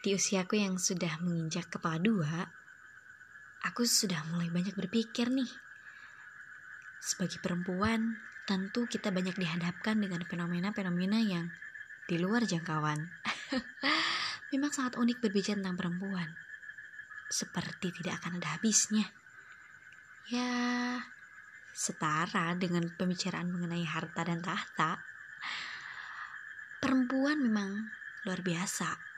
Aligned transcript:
Di 0.00 0.16
usiaku 0.16 0.56
yang 0.56 0.80
sudah 0.80 1.20
menginjak 1.20 1.68
kepala 1.68 2.00
dua, 2.00 2.48
aku 3.60 3.84
sudah 3.84 4.24
mulai 4.32 4.48
banyak 4.48 4.72
berpikir 4.72 5.28
nih. 5.28 5.50
Sebagai 7.00 7.40
perempuan, 7.44 8.16
tentu 8.48 8.88
kita 8.88 9.12
banyak 9.12 9.36
dihadapkan 9.36 10.00
dengan 10.00 10.24
fenomena-fenomena 10.24 11.20
yang 11.20 11.52
di 12.08 12.16
luar 12.16 12.48
jangkauan. 12.48 13.12
Memang 14.52 14.72
sangat 14.74 14.98
unik 14.98 15.22
berbicara 15.22 15.60
tentang 15.60 15.78
perempuan. 15.78 16.28
Seperti 17.30 17.94
tidak 18.00 18.24
akan 18.24 18.42
ada 18.42 18.58
habisnya. 18.58 19.06
Ya, 20.26 20.98
setara 21.70 22.58
dengan 22.58 22.90
pembicaraan 22.98 23.48
mengenai 23.54 23.86
harta 23.86 24.26
dan 24.26 24.42
tahta. 24.42 24.98
Perempuan 26.80 27.44
memang 27.44 27.92
luar 28.24 28.40
biasa 28.44 29.09